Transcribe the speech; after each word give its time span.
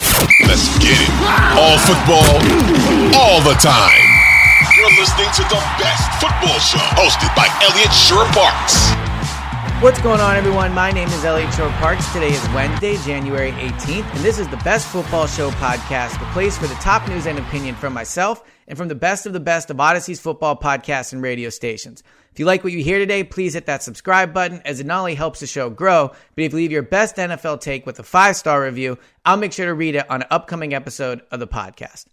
Let's 0.00 0.68
get 0.78 0.94
it. 0.94 1.10
All 1.58 1.78
football, 1.86 2.26
all 3.18 3.40
the 3.42 3.54
time. 3.58 4.08
You're 4.76 4.94
listening 4.98 5.30
to 5.34 5.42
the 5.42 5.60
best 5.78 6.20
football 6.20 6.58
show 6.58 6.78
hosted 6.94 7.34
by 7.34 7.48
Elliot 7.62 7.92
Shorr-Parks. 7.92 8.97
What's 9.80 10.02
going 10.02 10.20
on, 10.20 10.34
everyone? 10.34 10.74
My 10.74 10.90
name 10.90 11.06
is 11.06 11.24
Elliot 11.24 11.54
Shorr-Parks. 11.54 12.12
Today 12.12 12.30
is 12.30 12.48
Wednesday, 12.48 12.96
January 12.96 13.52
18th, 13.52 14.12
and 14.12 14.24
this 14.24 14.40
is 14.40 14.48
the 14.48 14.56
Best 14.56 14.88
Football 14.88 15.28
Show 15.28 15.50
podcast, 15.52 16.18
the 16.18 16.26
place 16.32 16.58
for 16.58 16.66
the 16.66 16.74
top 16.74 17.08
news 17.08 17.26
and 17.26 17.38
opinion 17.38 17.76
from 17.76 17.92
myself 17.92 18.42
and 18.66 18.76
from 18.76 18.88
the 18.88 18.96
best 18.96 19.24
of 19.24 19.32
the 19.32 19.38
best 19.38 19.70
of 19.70 19.76
Audacy's 19.76 20.18
football 20.18 20.56
podcasts 20.56 21.12
and 21.12 21.22
radio 21.22 21.48
stations. 21.48 22.02
If 22.32 22.40
you 22.40 22.44
like 22.44 22.64
what 22.64 22.72
you 22.72 22.82
hear 22.82 22.98
today, 22.98 23.22
please 23.22 23.54
hit 23.54 23.66
that 23.66 23.84
subscribe 23.84 24.34
button 24.34 24.62
as 24.64 24.80
it 24.80 24.86
not 24.86 24.98
only 24.98 25.14
helps 25.14 25.38
the 25.38 25.46
show 25.46 25.70
grow, 25.70 26.08
but 26.08 26.42
if 26.42 26.50
you 26.50 26.58
leave 26.58 26.72
your 26.72 26.82
best 26.82 27.14
NFL 27.14 27.60
take 27.60 27.86
with 27.86 28.00
a 28.00 28.02
five 28.02 28.34
star 28.34 28.64
review, 28.64 28.98
I'll 29.24 29.36
make 29.36 29.52
sure 29.52 29.66
to 29.66 29.74
read 29.74 29.94
it 29.94 30.10
on 30.10 30.22
an 30.22 30.28
upcoming 30.32 30.74
episode 30.74 31.22
of 31.30 31.38
the 31.38 31.46
podcast. 31.46 32.06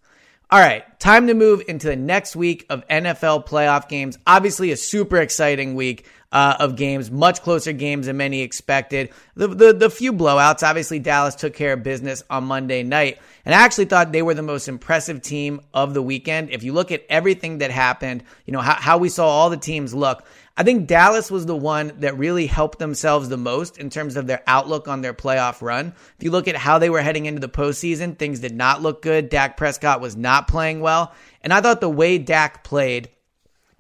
All 0.56 0.62
right, 0.62 0.86
time 1.02 1.28
to 1.28 1.34
move 1.34 1.64
into 1.68 1.88
the 1.88 1.98
next 1.98 2.34
week 2.34 2.66
of 2.70 2.88
NFL 2.88 3.46
playoff 3.46 3.90
games. 3.90 4.18
Obviously, 4.26 4.72
a 4.72 4.78
super 4.78 5.18
exciting 5.18 5.76
week 5.76 6.06
uh, 6.32 6.56
of 6.62 6.78
games, 6.78 7.12
much 7.12 7.42
closer 7.42 7.74
games 7.74 8.06
than 8.06 8.16
many 8.16 8.40
expected. 8.40 9.10
The, 9.36 9.50
the, 9.50 9.74
the 9.74 9.90
few 9.90 10.14
blowouts, 10.14 10.64
obviously, 10.64 11.00
Dallas 11.00 11.36
took 11.36 11.56
care 11.56 11.74
of 11.74 11.84
business 11.84 12.24
on 12.30 12.46
Monday 12.46 12.84
night, 12.84 13.20
and 13.44 13.54
I 13.54 13.66
actually 13.66 13.84
thought 13.84 14.14
they 14.14 14.22
were 14.22 14.34
the 14.34 14.44
most 14.44 14.70
impressive 14.70 15.22
team 15.22 15.60
of 15.74 15.94
the 15.94 16.02
weekend. 16.02 16.52
If 16.52 16.64
you 16.64 16.72
look 16.72 16.90
at 16.90 17.04
everything 17.10 17.58
that 17.58 17.70
happened, 17.70 18.24
you 18.46 18.54
know 18.54 18.62
how, 18.62 18.76
how 18.76 18.98
we 18.98 19.10
saw 19.10 19.28
all 19.28 19.50
the 19.50 19.58
teams 19.58 19.94
look. 19.94 20.26
I 20.58 20.64
think 20.64 20.88
Dallas 20.88 21.30
was 21.30 21.46
the 21.46 21.56
one 21.56 21.92
that 22.00 22.18
really 22.18 22.46
helped 22.46 22.80
themselves 22.80 23.28
the 23.28 23.36
most 23.36 23.78
in 23.78 23.90
terms 23.90 24.16
of 24.16 24.26
their 24.26 24.42
outlook 24.48 24.88
on 24.88 25.02
their 25.02 25.14
playoff 25.14 25.62
run. 25.62 25.94
If 26.18 26.24
you 26.24 26.32
look 26.32 26.48
at 26.48 26.56
how 26.56 26.80
they 26.80 26.90
were 26.90 27.02
heading 27.02 27.26
into 27.26 27.42
the 27.42 27.50
postseason, 27.50 28.18
things 28.18 28.40
did 28.40 28.56
not 28.56 28.82
look 28.82 29.02
good. 29.02 29.28
Dak 29.28 29.58
Prescott 29.58 30.00
was 30.00 30.16
not 30.16 30.48
playing 30.48 30.80
well. 30.80 31.14
And 31.42 31.52
I 31.52 31.60
thought 31.60 31.82
the 31.82 31.90
way 31.90 32.18
Dak 32.18 32.64
played 32.64 33.10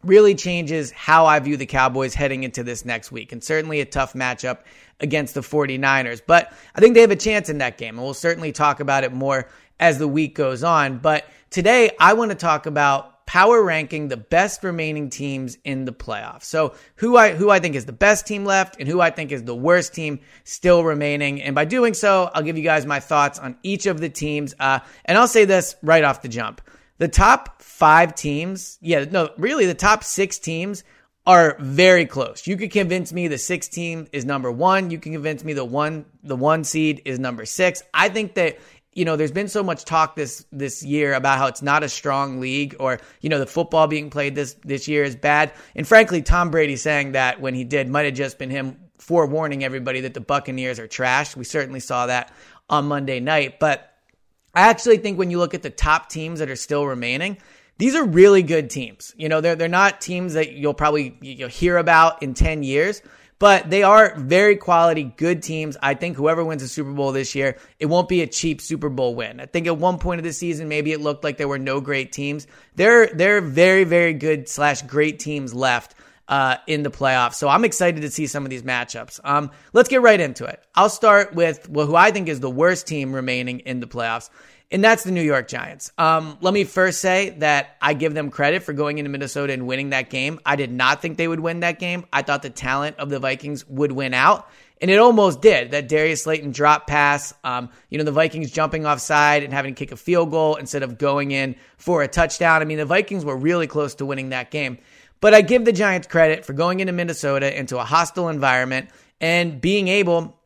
really 0.03 0.35
changes 0.35 0.91
how 0.91 1.25
I 1.25 1.39
view 1.39 1.55
the 1.55 1.65
Cowboys 1.65 2.13
heading 2.13 2.43
into 2.43 2.61
this 2.61 2.83
next 2.83 3.09
week. 3.09 3.31
And 3.31 3.41
certainly 3.41 3.79
a 3.79 3.85
tough 3.85 4.11
matchup 4.11 4.59
against 4.99 5.33
the 5.33 5.41
49ers. 5.41 6.21
But 6.27 6.51
I 6.75 6.81
think 6.81 6.93
they 6.93 7.01
have 7.01 7.11
a 7.11 7.15
chance 7.15 7.47
in 7.47 7.59
that 7.59 7.77
game. 7.77 7.95
And 7.95 8.03
we'll 8.03 8.13
certainly 8.13 8.51
talk 8.51 8.81
about 8.81 9.05
it 9.05 9.13
more 9.13 9.47
as 9.79 9.97
the 9.97 10.09
week 10.09 10.35
goes 10.35 10.61
on. 10.61 10.97
But 10.97 11.25
today, 11.51 11.91
I 12.01 12.13
want 12.13 12.31
to 12.31 12.37
talk 12.37 12.65
about 12.65 13.14
power 13.25 13.63
ranking 13.63 14.07
the 14.07 14.17
best 14.17 14.63
remaining 14.63 15.09
teams 15.09 15.57
in 15.63 15.85
the 15.85 15.91
playoffs. 15.91 16.43
So 16.43 16.75
who 16.95 17.17
I 17.17 17.33
who 17.33 17.49
I 17.49 17.59
think 17.59 17.75
is 17.75 17.85
the 17.85 17.93
best 17.93 18.27
team 18.27 18.45
left 18.45 18.77
and 18.79 18.87
who 18.87 19.01
I 19.01 19.09
think 19.09 19.31
is 19.31 19.43
the 19.43 19.55
worst 19.55 19.93
team 19.93 20.19
still 20.43 20.83
remaining. 20.83 21.41
And 21.41 21.55
by 21.55 21.65
doing 21.65 21.93
so, 21.93 22.29
I'll 22.33 22.43
give 22.43 22.57
you 22.57 22.63
guys 22.63 22.85
my 22.85 22.99
thoughts 22.99 23.39
on 23.39 23.57
each 23.63 23.85
of 23.87 23.99
the 23.99 24.09
teams. 24.09 24.53
Uh, 24.59 24.79
and 25.05 25.17
I'll 25.17 25.27
say 25.27 25.45
this 25.45 25.75
right 25.81 26.03
off 26.03 26.21
the 26.21 26.27
jump: 26.29 26.61
the 26.97 27.07
top 27.07 27.61
five 27.61 28.15
teams, 28.15 28.77
yeah, 28.81 29.05
no, 29.05 29.31
really 29.37 29.65
the 29.65 29.73
top 29.73 30.03
six 30.03 30.37
teams 30.37 30.83
are 31.27 31.57
very 31.59 32.05
close. 32.05 32.45
You 32.45 32.55
could 32.55 32.71
convince 32.71 33.11
me 33.11 33.27
the 33.27 33.37
six 33.37 33.67
team 33.67 34.07
is 34.11 34.25
number 34.25 34.51
one. 34.51 34.91
You 34.91 34.99
can 34.99 35.11
convince 35.11 35.43
me 35.43 35.53
the 35.53 35.65
one 35.65 36.05
the 36.23 36.35
one 36.35 36.63
seed 36.63 37.01
is 37.05 37.17
number 37.19 37.45
six. 37.45 37.81
I 37.93 38.09
think 38.09 38.35
that 38.35 38.59
you 38.95 39.03
know, 39.03 39.17
there's 39.17 39.31
been 39.31 39.49
so 39.49 39.61
much 39.61 39.83
talk 39.83 40.15
this 40.15 40.45
this 40.51 40.81
year 40.81 41.13
about 41.13 41.37
how 41.37 41.47
it's 41.47 41.61
not 41.61 41.83
a 41.83 41.89
strong 41.89 42.39
league, 42.39 42.75
or 42.79 42.99
you 43.19 43.29
know, 43.29 43.39
the 43.39 43.45
football 43.45 43.87
being 43.87 44.09
played 44.09 44.35
this 44.35 44.55
this 44.63 44.87
year 44.87 45.03
is 45.03 45.15
bad. 45.15 45.53
And 45.75 45.87
frankly, 45.87 46.21
Tom 46.21 46.49
Brady 46.49 46.77
saying 46.77 47.11
that 47.11 47.41
when 47.41 47.53
he 47.53 47.65
did 47.65 47.89
might 47.89 48.05
have 48.05 48.13
just 48.13 48.39
been 48.39 48.49
him 48.49 48.79
forewarning 48.97 49.63
everybody 49.63 50.01
that 50.01 50.13
the 50.13 50.21
Buccaneers 50.21 50.79
are 50.79 50.87
trash. 50.87 51.35
We 51.35 51.43
certainly 51.43 51.81
saw 51.81 52.07
that 52.07 52.33
on 52.69 52.87
Monday 52.87 53.19
night, 53.19 53.59
but 53.59 53.93
I 54.55 54.69
actually 54.69 54.97
think 54.97 55.19
when 55.19 55.29
you 55.29 55.37
look 55.37 55.53
at 55.53 55.61
the 55.61 55.69
top 55.69 56.09
teams 56.09 56.39
that 56.39 56.49
are 56.49 56.55
still 56.55 56.87
remaining, 56.87 57.37
these 57.77 57.93
are 57.95 58.05
really 58.05 58.41
good 58.41 58.69
teams. 58.69 59.13
You 59.17 59.27
know, 59.27 59.41
they're 59.41 59.57
they're 59.57 59.67
not 59.67 59.99
teams 59.99 60.33
that 60.35 60.53
you'll 60.53 60.73
probably 60.73 61.17
you'll 61.19 61.49
hear 61.49 61.77
about 61.77 62.23
in 62.23 62.33
10 62.33 62.63
years, 62.63 63.01
but 63.37 63.69
they 63.69 63.83
are 63.83 64.13
very 64.17 64.55
quality, 64.55 65.03
good 65.03 65.43
teams. 65.43 65.77
I 65.81 65.93
think 65.93 66.15
whoever 66.15 66.43
wins 66.43 66.61
the 66.61 66.67
Super 66.67 66.91
Bowl 66.91 67.11
this 67.11 67.35
year, 67.35 67.57
it 67.79 67.87
won't 67.87 68.07
be 68.07 68.21
a 68.21 68.27
cheap 68.27 68.61
Super 68.61 68.89
Bowl 68.89 69.15
win. 69.15 69.39
I 69.39 69.45
think 69.45 69.67
at 69.67 69.77
one 69.77 69.97
point 69.97 70.19
of 70.19 70.23
the 70.23 70.33
season, 70.33 70.67
maybe 70.67 70.91
it 70.91 71.01
looked 71.01 71.23
like 71.23 71.37
there 71.37 71.47
were 71.47 71.59
no 71.59 71.81
great 71.81 72.11
teams. 72.11 72.47
There 72.75 73.03
are 73.03 73.41
very, 73.41 73.83
very 73.83 74.13
good 74.13 74.47
slash 74.47 74.81
great 74.83 75.19
teams 75.19 75.53
left 75.53 75.95
uh, 76.27 76.57
in 76.67 76.83
the 76.83 76.89
playoffs. 76.89 77.35
So 77.35 77.47
I'm 77.47 77.65
excited 77.65 78.01
to 78.01 78.09
see 78.09 78.27
some 78.27 78.43
of 78.43 78.49
these 78.49 78.63
matchups. 78.63 79.19
Um, 79.23 79.51
let's 79.73 79.89
get 79.89 80.01
right 80.01 80.19
into 80.19 80.45
it. 80.45 80.63
I'll 80.73 80.89
start 80.89 81.35
with 81.35 81.69
well, 81.69 81.85
who 81.85 81.95
I 81.95 82.11
think 82.11 82.29
is 82.29 82.39
the 82.39 82.49
worst 82.49 82.87
team 82.87 83.13
remaining 83.13 83.59
in 83.59 83.79
the 83.79 83.87
playoffs 83.87 84.29
and 84.71 84.83
that's 84.83 85.03
the 85.03 85.11
New 85.11 85.21
York 85.21 85.47
Giants. 85.47 85.91
Um, 85.97 86.37
let 86.41 86.53
me 86.53 86.63
first 86.63 86.99
say 86.99 87.31
that 87.39 87.77
I 87.81 87.93
give 87.93 88.13
them 88.13 88.31
credit 88.31 88.63
for 88.63 88.73
going 88.73 88.97
into 88.97 89.09
Minnesota 89.09 89.53
and 89.53 89.67
winning 89.67 89.91
that 89.91 90.09
game. 90.09 90.39
I 90.45 90.55
did 90.55 90.71
not 90.71 91.01
think 91.01 91.17
they 91.17 91.27
would 91.27 91.39
win 91.39 91.59
that 91.59 91.79
game. 91.79 92.05
I 92.11 92.23
thought 92.23 92.41
the 92.41 92.49
talent 92.49 92.97
of 92.97 93.09
the 93.09 93.19
Vikings 93.19 93.67
would 93.67 93.91
win 93.91 94.13
out. 94.13 94.49
And 94.81 94.91
it 94.91 94.97
almost 94.97 95.41
did. 95.41 95.71
That 95.71 95.87
Darius 95.87 96.23
Slayton 96.23 96.51
drop 96.51 96.85
pass, 96.87 97.33
um, 97.43 97.69
you 97.89 97.97
know, 97.97 98.03
the 98.03 98.11
Vikings 98.11 98.51
jumping 98.51 98.85
offside 98.85 99.43
and 99.43 99.53
having 99.53 99.73
to 99.73 99.79
kick 99.79 99.93
a 99.93 99.97
field 99.97 100.31
goal 100.31 100.55
instead 100.55 100.83
of 100.83 100.97
going 100.97 101.31
in 101.31 101.55
for 101.77 102.03
a 102.03 102.07
touchdown. 102.07 102.61
I 102.61 102.65
mean, 102.65 102.77
the 102.77 102.85
Vikings 102.85 103.23
were 103.23 103.37
really 103.37 103.67
close 103.67 103.95
to 103.95 104.05
winning 104.05 104.29
that 104.29 104.51
game. 104.51 104.79
But 105.21 105.33
I 105.33 105.41
give 105.41 105.63
the 105.63 105.71
Giants 105.71 106.07
credit 106.07 106.43
for 106.43 106.53
going 106.53 106.81
into 106.81 106.91
Minnesota 106.91 107.57
into 107.57 107.77
a 107.77 107.85
hostile 107.85 108.27
environment 108.27 108.89
and 109.21 109.61
being 109.61 109.87
able 109.87 110.37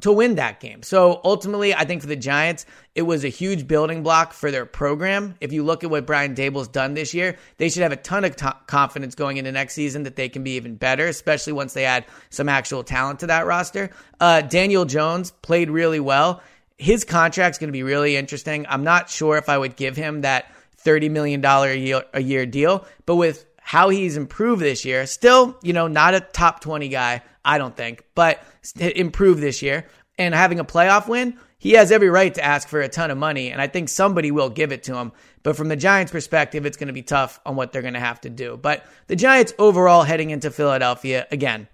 to 0.00 0.12
win 0.12 0.34
that 0.36 0.60
game. 0.60 0.82
So 0.82 1.20
ultimately, 1.24 1.74
I 1.74 1.84
think 1.84 2.00
for 2.00 2.08
the 2.08 2.16
Giants, 2.16 2.66
it 2.94 3.02
was 3.02 3.24
a 3.24 3.28
huge 3.28 3.66
building 3.66 4.02
block 4.02 4.32
for 4.32 4.50
their 4.50 4.66
program. 4.66 5.36
If 5.40 5.52
you 5.52 5.62
look 5.62 5.84
at 5.84 5.90
what 5.90 6.06
Brian 6.06 6.34
Daboll's 6.34 6.68
done 6.68 6.94
this 6.94 7.14
year, 7.14 7.36
they 7.58 7.68
should 7.68 7.82
have 7.82 7.92
a 7.92 7.96
ton 7.96 8.24
of 8.24 8.36
t- 8.36 8.46
confidence 8.66 9.14
going 9.14 9.36
into 9.36 9.52
next 9.52 9.74
season 9.74 10.02
that 10.04 10.16
they 10.16 10.28
can 10.28 10.42
be 10.42 10.56
even 10.56 10.74
better, 10.74 11.06
especially 11.06 11.52
once 11.52 11.74
they 11.74 11.84
add 11.84 12.04
some 12.30 12.48
actual 12.48 12.82
talent 12.82 13.20
to 13.20 13.28
that 13.28 13.46
roster. 13.46 13.90
Uh, 14.20 14.40
Daniel 14.40 14.84
Jones 14.84 15.30
played 15.42 15.70
really 15.70 16.00
well. 16.00 16.42
His 16.76 17.04
contract's 17.04 17.58
going 17.58 17.68
to 17.68 17.72
be 17.72 17.84
really 17.84 18.16
interesting. 18.16 18.66
I'm 18.68 18.84
not 18.84 19.08
sure 19.08 19.36
if 19.36 19.48
I 19.48 19.56
would 19.56 19.76
give 19.76 19.96
him 19.96 20.22
that 20.22 20.52
$30 20.84 21.10
million 21.10 21.44
a 21.44 21.74
year, 21.74 22.02
a 22.12 22.20
year 22.20 22.46
deal, 22.46 22.84
but 23.06 23.14
with 23.14 23.46
how 23.58 23.88
he's 23.88 24.16
improved 24.16 24.60
this 24.60 24.84
year, 24.84 25.06
still, 25.06 25.56
you 25.62 25.72
know, 25.72 25.88
not 25.88 26.14
a 26.14 26.20
top 26.20 26.60
20 26.60 26.88
guy, 26.88 27.22
I 27.44 27.58
don't 27.58 27.76
think, 27.76 28.04
but 28.14 28.42
improved 28.78 29.40
this 29.40 29.62
year 29.62 29.86
and 30.18 30.34
having 30.34 30.60
a 30.60 30.64
playoff 30.64 31.08
win, 31.08 31.38
he 31.58 31.72
has 31.72 31.90
every 31.90 32.10
right 32.10 32.32
to 32.34 32.44
ask 32.44 32.68
for 32.68 32.80
a 32.80 32.88
ton 32.88 33.10
of 33.10 33.18
money, 33.18 33.50
and 33.50 33.60
I 33.60 33.66
think 33.68 33.88
somebody 33.88 34.30
will 34.30 34.50
give 34.50 34.70
it 34.70 34.82
to 34.84 34.96
him. 34.96 35.12
But 35.42 35.56
from 35.56 35.68
the 35.68 35.76
Giants' 35.76 36.12
perspective, 36.12 36.66
it's 36.66 36.76
going 36.76 36.88
to 36.88 36.92
be 36.92 37.02
tough 37.02 37.40
on 37.46 37.56
what 37.56 37.72
they're 37.72 37.82
going 37.82 37.94
to 37.94 38.00
have 38.00 38.20
to 38.22 38.30
do. 38.30 38.58
But 38.60 38.84
the 39.06 39.16
Giants 39.16 39.54
overall 39.58 40.02
heading 40.02 40.30
into 40.30 40.50
Philadelphia, 40.50 41.26
again, 41.30 41.68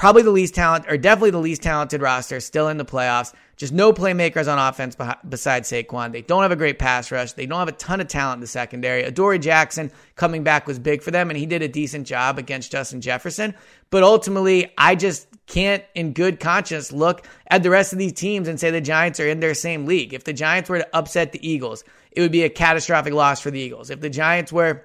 probably 0.00 0.22
the 0.22 0.30
least 0.30 0.54
talent, 0.54 0.86
or 0.88 0.96
definitely 0.96 1.30
the 1.30 1.38
least 1.38 1.60
talented 1.60 2.00
roster 2.00 2.40
still 2.40 2.68
in 2.68 2.78
the 2.78 2.84
playoffs. 2.86 3.34
Just 3.58 3.74
no 3.74 3.92
playmakers 3.92 4.50
on 4.50 4.58
offense 4.58 4.96
besides 5.28 5.70
Saquon. 5.70 6.10
They 6.10 6.22
don't 6.22 6.40
have 6.40 6.52
a 6.52 6.56
great 6.56 6.78
pass 6.78 7.12
rush. 7.12 7.34
They 7.34 7.44
don't 7.44 7.58
have 7.58 7.68
a 7.68 7.72
ton 7.72 8.00
of 8.00 8.08
talent 8.08 8.38
in 8.38 8.40
the 8.40 8.46
secondary. 8.46 9.02
Adoree 9.02 9.38
Jackson 9.38 9.92
coming 10.16 10.42
back 10.42 10.66
was 10.66 10.78
big 10.78 11.02
for 11.02 11.10
them, 11.10 11.28
and 11.28 11.38
he 11.38 11.44
did 11.44 11.60
a 11.60 11.68
decent 11.68 12.06
job 12.06 12.38
against 12.38 12.72
Justin 12.72 13.02
Jefferson. 13.02 13.54
But 13.90 14.02
ultimately, 14.02 14.72
I 14.78 14.94
just 14.94 15.28
can't, 15.46 15.84
in 15.94 16.14
good 16.14 16.40
conscience, 16.40 16.92
look 16.92 17.26
at 17.48 17.62
the 17.62 17.68
rest 17.68 17.92
of 17.92 17.98
these 17.98 18.14
teams 18.14 18.48
and 18.48 18.58
say 18.58 18.70
the 18.70 18.80
Giants 18.80 19.20
are 19.20 19.28
in 19.28 19.40
their 19.40 19.52
same 19.52 19.84
league. 19.84 20.14
If 20.14 20.24
the 20.24 20.32
Giants 20.32 20.70
were 20.70 20.78
to 20.78 20.96
upset 20.96 21.32
the 21.32 21.46
Eagles, 21.46 21.84
it 22.10 22.22
would 22.22 22.32
be 22.32 22.44
a 22.44 22.48
catastrophic 22.48 23.12
loss 23.12 23.42
for 23.42 23.50
the 23.50 23.60
Eagles. 23.60 23.90
If 23.90 24.00
the 24.00 24.08
Giants 24.08 24.50
were 24.50 24.82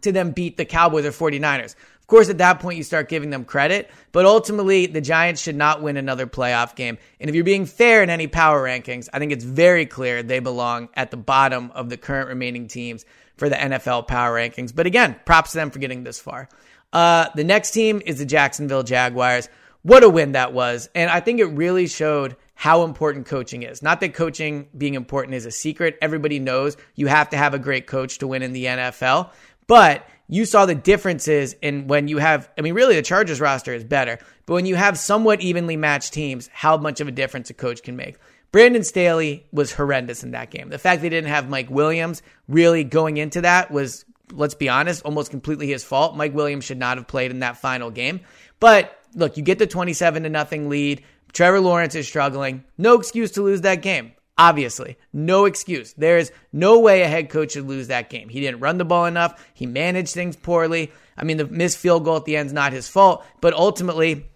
to 0.00 0.12
then 0.12 0.30
beat 0.30 0.56
the 0.56 0.64
Cowboys 0.64 1.04
or 1.04 1.10
49ers, 1.10 1.74
of 2.08 2.10
course, 2.10 2.30
at 2.30 2.38
that 2.38 2.60
point, 2.60 2.78
you 2.78 2.84
start 2.84 3.10
giving 3.10 3.28
them 3.28 3.44
credit, 3.44 3.90
but 4.12 4.24
ultimately, 4.24 4.86
the 4.86 5.02
Giants 5.02 5.42
should 5.42 5.56
not 5.56 5.82
win 5.82 5.98
another 5.98 6.26
playoff 6.26 6.74
game. 6.74 6.96
And 7.20 7.28
if 7.28 7.34
you're 7.34 7.44
being 7.44 7.66
fair 7.66 8.02
in 8.02 8.08
any 8.08 8.26
power 8.26 8.64
rankings, 8.64 9.10
I 9.12 9.18
think 9.18 9.30
it's 9.30 9.44
very 9.44 9.84
clear 9.84 10.22
they 10.22 10.38
belong 10.38 10.88
at 10.94 11.10
the 11.10 11.18
bottom 11.18 11.70
of 11.72 11.90
the 11.90 11.98
current 11.98 12.28
remaining 12.28 12.66
teams 12.66 13.04
for 13.36 13.50
the 13.50 13.56
NFL 13.56 14.08
power 14.08 14.34
rankings. 14.34 14.74
But 14.74 14.86
again, 14.86 15.20
props 15.26 15.50
to 15.50 15.58
them 15.58 15.70
for 15.70 15.80
getting 15.80 16.02
this 16.02 16.18
far. 16.18 16.48
Uh, 16.94 17.28
the 17.34 17.44
next 17.44 17.72
team 17.72 18.00
is 18.06 18.20
the 18.20 18.24
Jacksonville 18.24 18.84
Jaguars. 18.84 19.50
What 19.82 20.02
a 20.02 20.08
win 20.08 20.32
that 20.32 20.54
was. 20.54 20.88
And 20.94 21.10
I 21.10 21.20
think 21.20 21.40
it 21.40 21.44
really 21.44 21.88
showed 21.88 22.36
how 22.54 22.84
important 22.84 23.26
coaching 23.26 23.64
is. 23.64 23.82
Not 23.82 24.00
that 24.00 24.14
coaching 24.14 24.68
being 24.78 24.94
important 24.94 25.34
is 25.34 25.44
a 25.44 25.50
secret. 25.50 25.98
Everybody 26.00 26.38
knows 26.38 26.78
you 26.94 27.06
have 27.08 27.28
to 27.28 27.36
have 27.36 27.52
a 27.52 27.58
great 27.58 27.86
coach 27.86 28.16
to 28.20 28.26
win 28.26 28.42
in 28.42 28.54
the 28.54 28.64
NFL. 28.64 29.28
But 29.66 30.08
you 30.28 30.44
saw 30.44 30.66
the 30.66 30.74
differences 30.74 31.54
in 31.62 31.86
when 31.86 32.06
you 32.08 32.18
have, 32.18 32.50
I 32.58 32.60
mean, 32.60 32.74
really 32.74 32.94
the 32.94 33.02
Chargers 33.02 33.40
roster 33.40 33.72
is 33.72 33.84
better, 33.84 34.18
but 34.46 34.54
when 34.54 34.66
you 34.66 34.76
have 34.76 34.98
somewhat 34.98 35.40
evenly 35.40 35.76
matched 35.76 36.12
teams, 36.12 36.48
how 36.52 36.76
much 36.76 37.00
of 37.00 37.08
a 37.08 37.12
difference 37.12 37.50
a 37.50 37.54
coach 37.54 37.82
can 37.82 37.96
make. 37.96 38.18
Brandon 38.52 38.84
Staley 38.84 39.46
was 39.52 39.72
horrendous 39.72 40.22
in 40.22 40.30
that 40.30 40.50
game. 40.50 40.68
The 40.68 40.78
fact 40.78 41.02
they 41.02 41.08
didn't 41.08 41.30
have 41.30 41.48
Mike 41.48 41.70
Williams 41.70 42.22
really 42.48 42.84
going 42.84 43.16
into 43.16 43.42
that 43.42 43.70
was, 43.70 44.04
let's 44.32 44.54
be 44.54 44.68
honest, 44.68 45.04
almost 45.04 45.30
completely 45.30 45.66
his 45.66 45.84
fault. 45.84 46.16
Mike 46.16 46.34
Williams 46.34 46.64
should 46.64 46.78
not 46.78 46.96
have 46.96 47.06
played 47.06 47.30
in 47.30 47.40
that 47.40 47.58
final 47.58 47.90
game. 47.90 48.20
But 48.60 48.98
look, 49.14 49.36
you 49.36 49.42
get 49.42 49.58
the 49.58 49.66
27 49.66 50.22
to 50.22 50.28
nothing 50.30 50.68
lead. 50.68 51.02
Trevor 51.32 51.60
Lawrence 51.60 51.94
is 51.94 52.06
struggling. 52.06 52.64
No 52.78 52.98
excuse 52.98 53.32
to 53.32 53.42
lose 53.42 53.62
that 53.62 53.82
game. 53.82 54.12
Obviously, 54.38 54.96
no 55.12 55.46
excuse. 55.46 55.94
There 55.94 56.16
is 56.16 56.30
no 56.52 56.78
way 56.78 57.02
a 57.02 57.08
head 57.08 57.28
coach 57.28 57.52
should 57.52 57.66
lose 57.66 57.88
that 57.88 58.08
game. 58.08 58.28
He 58.28 58.40
didn't 58.40 58.60
run 58.60 58.78
the 58.78 58.84
ball 58.84 59.06
enough. 59.06 59.44
He 59.52 59.66
managed 59.66 60.14
things 60.14 60.36
poorly. 60.36 60.92
I 61.16 61.24
mean, 61.24 61.38
the 61.38 61.46
missed 61.46 61.78
field 61.78 62.04
goal 62.04 62.16
at 62.16 62.24
the 62.24 62.36
end 62.36 62.46
is 62.46 62.52
not 62.52 62.72
his 62.72 62.86
fault, 62.86 63.26
but 63.40 63.52
ultimately, 63.52 64.26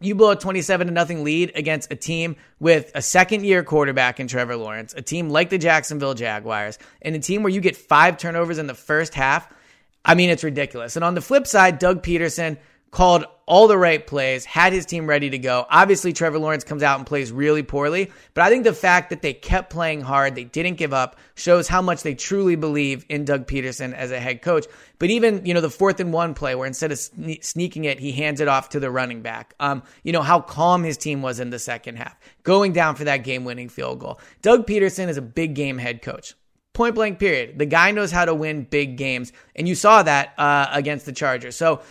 you 0.00 0.14
blow 0.14 0.30
a 0.30 0.36
27 0.36 0.86
to 0.86 0.92
nothing 0.92 1.24
lead 1.24 1.50
against 1.56 1.92
a 1.92 1.96
team 1.96 2.36
with 2.60 2.92
a 2.94 3.02
second 3.02 3.44
year 3.44 3.64
quarterback 3.64 4.20
in 4.20 4.28
Trevor 4.28 4.56
Lawrence, 4.56 4.94
a 4.96 5.02
team 5.02 5.28
like 5.28 5.50
the 5.50 5.58
Jacksonville 5.58 6.14
Jaguars, 6.14 6.78
and 7.02 7.16
a 7.16 7.18
team 7.18 7.42
where 7.42 7.52
you 7.52 7.60
get 7.60 7.76
five 7.76 8.18
turnovers 8.18 8.58
in 8.58 8.68
the 8.68 8.74
first 8.74 9.14
half. 9.14 9.52
I 10.04 10.14
mean, 10.14 10.30
it's 10.30 10.44
ridiculous. 10.44 10.94
And 10.94 11.04
on 11.04 11.14
the 11.14 11.20
flip 11.20 11.46
side, 11.46 11.80
Doug 11.80 12.02
Pederson 12.02 12.56
called 12.90 13.24
all 13.46 13.66
the 13.66 13.76
right 13.76 14.06
plays, 14.06 14.44
had 14.44 14.72
his 14.72 14.86
team 14.86 15.08
ready 15.08 15.30
to 15.30 15.38
go. 15.38 15.66
Obviously, 15.68 16.12
Trevor 16.12 16.38
Lawrence 16.38 16.62
comes 16.62 16.84
out 16.84 16.98
and 16.98 17.06
plays 17.06 17.32
really 17.32 17.64
poorly, 17.64 18.12
but 18.32 18.42
I 18.42 18.48
think 18.48 18.62
the 18.62 18.72
fact 18.72 19.10
that 19.10 19.22
they 19.22 19.32
kept 19.32 19.70
playing 19.70 20.02
hard, 20.02 20.36
they 20.36 20.44
didn't 20.44 20.76
give 20.76 20.92
up, 20.92 21.16
shows 21.34 21.66
how 21.66 21.82
much 21.82 22.04
they 22.04 22.14
truly 22.14 22.54
believe 22.54 23.04
in 23.08 23.24
Doug 23.24 23.48
Pederson 23.48 23.92
as 23.92 24.12
a 24.12 24.20
head 24.20 24.42
coach. 24.42 24.66
But 25.00 25.10
even, 25.10 25.44
you 25.44 25.52
know, 25.52 25.60
the 25.60 25.70
fourth 25.70 25.98
and 25.98 26.12
one 26.12 26.34
play 26.34 26.54
where 26.54 26.66
instead 26.66 26.92
of 26.92 26.98
sneaking 26.98 27.86
it, 27.86 27.98
he 27.98 28.12
hands 28.12 28.40
it 28.40 28.46
off 28.46 28.68
to 28.70 28.80
the 28.80 28.90
running 28.90 29.22
back. 29.22 29.54
Um, 29.58 29.82
you 30.04 30.12
know, 30.12 30.22
how 30.22 30.40
calm 30.40 30.84
his 30.84 30.96
team 30.96 31.20
was 31.20 31.40
in 31.40 31.50
the 31.50 31.58
second 31.58 31.96
half, 31.96 32.16
going 32.44 32.72
down 32.72 32.94
for 32.94 33.04
that 33.04 33.24
game 33.24 33.44
winning 33.44 33.68
field 33.68 33.98
goal. 33.98 34.20
Doug 34.42 34.66
Pederson 34.66 35.08
is 35.08 35.16
a 35.16 35.22
big 35.22 35.54
game 35.54 35.78
head 35.78 36.02
coach. 36.02 36.34
Point 36.72 36.94
blank, 36.94 37.18
period. 37.18 37.58
The 37.58 37.66
guy 37.66 37.90
knows 37.90 38.12
how 38.12 38.24
to 38.24 38.32
win 38.32 38.62
big 38.62 38.96
games, 38.96 39.32
and 39.56 39.66
you 39.66 39.74
saw 39.74 40.04
that 40.04 40.34
uh, 40.38 40.68
against 40.70 41.04
the 41.04 41.12
Chargers. 41.12 41.56
So 41.56 41.82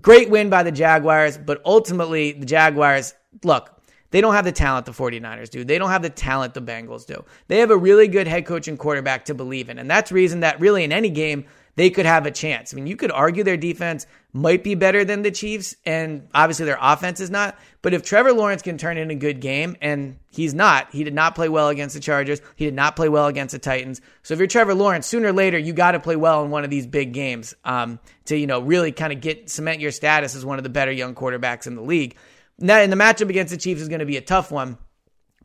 Great 0.00 0.30
win 0.30 0.50
by 0.50 0.62
the 0.62 0.72
Jaguars, 0.72 1.38
but 1.38 1.62
ultimately 1.64 2.32
the 2.32 2.46
Jaguars, 2.46 3.14
look, 3.42 3.78
they 4.10 4.20
don't 4.20 4.34
have 4.34 4.44
the 4.44 4.52
talent 4.52 4.86
the 4.86 4.92
49ers 4.92 5.50
do. 5.50 5.64
They 5.64 5.78
don't 5.78 5.90
have 5.90 6.02
the 6.02 6.10
talent 6.10 6.54
the 6.54 6.62
Bengals 6.62 7.06
do. 7.06 7.24
They 7.48 7.58
have 7.58 7.70
a 7.70 7.76
really 7.76 8.08
good 8.08 8.26
head 8.26 8.46
coach 8.46 8.68
and 8.68 8.78
quarterback 8.78 9.26
to 9.26 9.34
believe 9.34 9.68
in. 9.68 9.78
And 9.78 9.90
that's 9.90 10.10
reason 10.10 10.40
that 10.40 10.60
really 10.60 10.84
in 10.84 10.92
any 10.92 11.10
game, 11.10 11.44
they 11.78 11.90
could 11.90 12.06
have 12.06 12.26
a 12.26 12.32
chance. 12.32 12.74
I 12.74 12.76
mean, 12.76 12.88
you 12.88 12.96
could 12.96 13.12
argue 13.12 13.44
their 13.44 13.56
defense 13.56 14.04
might 14.32 14.64
be 14.64 14.74
better 14.74 15.04
than 15.04 15.22
the 15.22 15.30
Chiefs, 15.30 15.76
and 15.86 16.26
obviously 16.34 16.66
their 16.66 16.76
offense 16.80 17.20
is 17.20 17.30
not. 17.30 17.56
But 17.82 17.94
if 17.94 18.02
Trevor 18.02 18.32
Lawrence 18.32 18.62
can 18.62 18.78
turn 18.78 18.98
in 18.98 19.12
a 19.12 19.14
good 19.14 19.38
game, 19.38 19.76
and 19.80 20.18
he's 20.28 20.54
not, 20.54 20.90
he 20.90 21.04
did 21.04 21.14
not 21.14 21.36
play 21.36 21.48
well 21.48 21.68
against 21.68 21.94
the 21.94 22.00
Chargers, 22.00 22.42
he 22.56 22.64
did 22.64 22.74
not 22.74 22.96
play 22.96 23.08
well 23.08 23.28
against 23.28 23.52
the 23.52 23.60
Titans. 23.60 24.00
So 24.24 24.34
if 24.34 24.40
you're 24.40 24.48
Trevor 24.48 24.74
Lawrence, 24.74 25.06
sooner 25.06 25.28
or 25.28 25.32
later 25.32 25.56
you 25.56 25.72
got 25.72 25.92
to 25.92 26.00
play 26.00 26.16
well 26.16 26.42
in 26.42 26.50
one 26.50 26.64
of 26.64 26.70
these 26.70 26.84
big 26.84 27.12
games 27.12 27.54
um, 27.64 28.00
to 28.24 28.36
you 28.36 28.48
know 28.48 28.58
really 28.58 28.90
kind 28.90 29.12
of 29.12 29.20
get 29.20 29.48
cement 29.48 29.78
your 29.78 29.92
status 29.92 30.34
as 30.34 30.44
one 30.44 30.58
of 30.58 30.64
the 30.64 30.70
better 30.70 30.90
young 30.90 31.14
quarterbacks 31.14 31.68
in 31.68 31.76
the 31.76 31.82
league. 31.82 32.16
Now, 32.58 32.80
in 32.80 32.90
the 32.90 32.96
matchup 32.96 33.30
against 33.30 33.52
the 33.52 33.56
Chiefs 33.56 33.80
is 33.80 33.88
going 33.88 34.00
to 34.00 34.04
be 34.04 34.16
a 34.16 34.20
tough 34.20 34.50
one. 34.50 34.78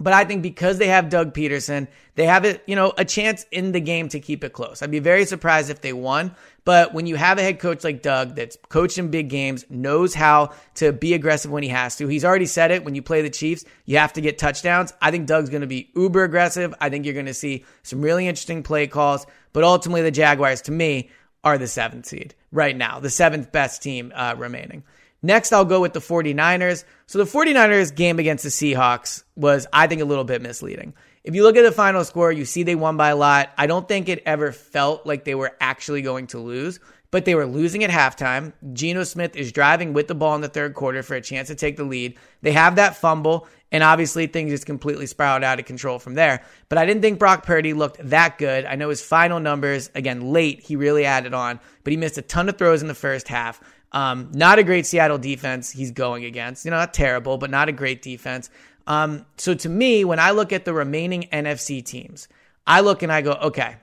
But 0.03 0.11
I 0.11 0.25
think 0.25 0.44
because 0.44 0.79
they 0.79 0.88
have 0.88 1.07
Doug 1.07 1.33
Pederson, 1.33 1.88
they 2.15 2.25
have 2.25 2.44
it, 2.44 2.61
you 2.67 2.75
know, 2.75 2.91
a 2.97 3.05
chance 3.05 3.45
in 3.51 3.71
the 3.71 3.79
game 3.79 4.09
to 4.09 4.19
keep 4.19 4.44
it 4.44 4.51
close. 4.51 4.81
I'd 4.81 4.91
be 4.91 5.00
very 5.00 5.23
surprised 5.23 5.69
if 5.69 5.79
they 5.79 5.94
won. 5.94 6.35
But 6.65 6.94
when 6.94 7.05
you 7.05 7.15
have 7.15 7.38
a 7.38 7.41
head 7.41 7.59
coach 7.59 7.85
like 7.85 8.01
Doug 8.01 8.35
that's 8.35 8.57
coached 8.67 8.97
in 8.97 9.11
big 9.11 9.29
games, 9.29 9.65
knows 9.69 10.13
how 10.13 10.51
to 10.75 10.91
be 10.91 11.13
aggressive 11.13 11.51
when 11.51 11.63
he 11.63 11.69
has 11.69 11.95
to. 11.97 12.07
He's 12.07 12.25
already 12.25 12.47
said 12.47 12.71
it. 12.71 12.83
When 12.83 12.95
you 12.95 13.01
play 13.01 13.21
the 13.21 13.29
Chiefs, 13.29 13.63
you 13.85 13.97
have 13.97 14.11
to 14.13 14.21
get 14.21 14.38
touchdowns. 14.38 14.91
I 15.01 15.09
think 15.09 15.25
Doug's 15.25 15.50
going 15.50 15.61
to 15.61 15.67
be 15.67 15.89
uber 15.95 16.25
aggressive. 16.25 16.73
I 16.81 16.89
think 16.89 17.05
you're 17.05 17.13
going 17.13 17.25
to 17.27 17.33
see 17.33 17.63
some 17.83 18.01
really 18.01 18.27
interesting 18.27 18.61
play 18.61 18.88
calls. 18.88 19.25
But 19.53 19.63
ultimately, 19.63 20.01
the 20.01 20.11
Jaguars, 20.11 20.63
to 20.63 20.73
me, 20.73 21.11
are 21.45 21.57
the 21.57 21.67
seventh 21.67 22.07
seed 22.07 22.35
right 22.51 22.75
now, 22.75 23.00
the 23.00 23.09
seventh 23.09 23.53
best 23.53 23.81
team 23.81 24.11
uh, 24.13 24.35
remaining. 24.38 24.83
Next, 25.25 25.54
I'll 25.54 25.66
go 25.66 25.80
with 25.80 25.94
the 25.94 26.02
49ers. 26.02 26.84
So 27.08 27.18
the 27.18 27.24
49ers 27.24 27.96
game 27.96 28.20
against 28.20 28.44
the 28.44 28.50
Seahawks 28.50 29.24
was, 29.38 29.66
I 29.72 29.88
think, 29.88 30.02
a 30.02 30.06
little 30.06 30.25
bit 30.25 30.42
misleading. 30.42 30.94
If 31.24 31.34
you 31.34 31.44
look 31.44 31.56
at 31.56 31.64
the 31.64 31.72
final 31.72 32.04
score, 32.04 32.34
you 32.34 32.44
see 32.44 32.64
they 32.64 32.75
won 32.75 32.98
by 32.98 33.10
a 33.10 33.16
lot. 33.16 33.50
I 33.58 33.66
don't 33.66 33.88
think 33.88 34.10
it 34.10 34.22
ever 34.25 34.52
felt 34.52 35.06
like 35.06 35.24
they 35.24 35.36
were 35.36 35.56
actually 35.62 36.02
going 36.02 36.28
to 36.28 36.40
lose, 36.40 36.81
but 37.12 37.24
they 37.24 37.36
were 37.36 37.46
losing 37.46 37.86
at 37.86 37.90
halftime. 37.90 38.52
Geno 38.74 39.06
Smith 39.06 39.38
is 39.38 39.54
driving 39.54 39.94
with 39.94 40.10
the 40.10 40.16
ball 40.16 40.36
in 40.36 40.42
the 40.42 40.50
third 40.50 40.74
quarter 40.74 41.02
for 41.02 41.16
a 41.16 41.22
chance 41.22 41.48
to 41.48 41.56
take 41.56 41.78
the 41.78 41.86
lead. 41.86 42.18
They 42.42 42.52
have 42.52 42.75
that 42.75 42.98
fumble, 42.98 43.48
and 43.72 43.84
obviously 43.84 44.28
things 44.28 44.52
just 44.52 44.66
completely 44.66 45.06
spiraled 45.06 45.46
out 45.46 45.60
of 45.60 45.66
control 45.66 45.98
from 45.98 46.16
there. 46.16 46.44
But 46.68 46.78
I 46.78 46.86
didn't 46.86 47.02
think 47.02 47.20
Brock 47.20 47.46
Purdy 47.46 47.72
looked 47.72 48.00
that 48.10 48.38
good. 48.38 48.66
I 48.66 48.75
know 48.75 48.90
his 48.90 49.02
final 49.02 49.40
numbers, 49.40 49.90
again, 49.96 50.34
late, 50.34 50.60
he 50.60 50.75
really 50.75 51.06
added 51.06 51.34
on, 51.34 51.62
but 51.86 51.92
he 51.92 51.98
missed 51.98 52.18
a 52.18 52.22
ton 52.22 52.50
of 52.50 52.58
throws 52.58 52.81
in 52.81 52.90
the 52.90 52.94
first 52.94 53.30
half. 53.30 53.62
Um, 53.94 54.31
not 54.34 54.60
a 54.60 54.63
great 54.63 54.86
Seattle 54.86 55.19
defense 55.19 55.72
he's 55.72 55.92
going 55.92 56.25
against. 56.25 56.66
You 56.66 56.72
know, 56.72 56.78
not 56.78 56.94
terrible, 56.94 57.38
but 57.38 57.50
not 57.50 57.69
a 57.69 57.72
great 57.72 58.01
defense. 58.01 58.50
Um, 58.88 59.25
so 59.38 59.54
to 59.54 59.69
me, 59.69 60.04
when 60.04 60.19
I 60.19 60.31
look 60.31 60.51
at 60.51 60.66
the 60.66 60.74
remaining 60.74 61.24
NFC 61.31 61.84
teams, 61.84 62.28
I 62.66 62.81
look 62.81 63.04
and 63.04 63.12
I 63.12 63.22
go, 63.22 63.34
okay, 63.34 63.78